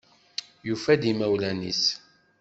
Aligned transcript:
Yufa-d 0.67 1.03
imawlan-nnes. 1.11 1.83